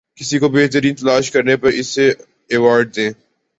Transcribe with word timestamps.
کسی 0.17 0.39
کو 0.39 0.49
بہترین 0.49 0.95
تلاش 0.95 1.31
کرنے 1.31 1.55
پر 1.57 1.69
اسے 1.73 2.09
ایوارڈ 2.49 2.95
دیں 2.95 3.09